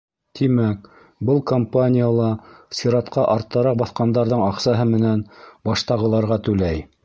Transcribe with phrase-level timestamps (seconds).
[0.37, 0.87] Тимәк,
[1.29, 2.31] был компания ла
[2.79, 5.25] сиратҡа арттараҡ баҫҡандарҙың аҡсаһы менән
[5.71, 6.87] баштағыларға түләй.